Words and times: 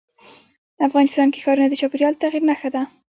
افغانستان 0.87 1.27
کې 1.31 1.41
ښارونه 1.43 1.67
د 1.69 1.75
چاپېریال 1.81 2.13
د 2.15 2.19
تغیر 2.23 2.43
نښه 2.49 2.69
ده. 2.75 2.81